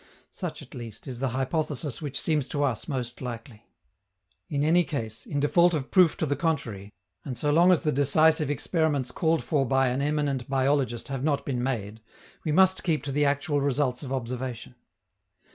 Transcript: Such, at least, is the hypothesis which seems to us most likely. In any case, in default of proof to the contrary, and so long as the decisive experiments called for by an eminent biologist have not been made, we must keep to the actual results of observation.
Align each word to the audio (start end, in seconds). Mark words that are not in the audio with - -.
Such, 0.31 0.63
at 0.63 0.73
least, 0.73 1.05
is 1.07 1.19
the 1.19 1.27
hypothesis 1.29 2.01
which 2.01 2.19
seems 2.19 2.47
to 2.47 2.63
us 2.63 2.87
most 2.87 3.21
likely. 3.21 3.67
In 4.49 4.63
any 4.63 4.83
case, 4.83 5.27
in 5.27 5.39
default 5.39 5.75
of 5.75 5.91
proof 5.91 6.17
to 6.17 6.25
the 6.25 6.35
contrary, 6.35 6.91
and 7.23 7.37
so 7.37 7.51
long 7.51 7.71
as 7.71 7.83
the 7.83 7.91
decisive 7.91 8.49
experiments 8.49 9.11
called 9.11 9.43
for 9.43 9.63
by 9.63 9.89
an 9.89 10.01
eminent 10.01 10.49
biologist 10.49 11.09
have 11.09 11.23
not 11.23 11.45
been 11.45 11.61
made, 11.61 12.01
we 12.43 12.51
must 12.51 12.83
keep 12.83 13.03
to 13.03 13.11
the 13.11 13.25
actual 13.25 13.61
results 13.61 14.01
of 14.01 14.11
observation. 14.11 14.73